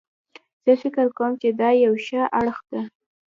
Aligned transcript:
زه 0.63 0.73
فکر 0.81 1.05
کوم 1.17 1.31
چې 1.41 1.49
دا 1.59 1.69
یو 1.85 1.93
ښه 2.05 2.21
اړخ 2.39 2.57
ده 2.71 2.81